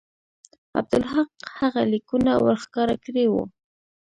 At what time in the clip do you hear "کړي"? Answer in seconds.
3.05-3.25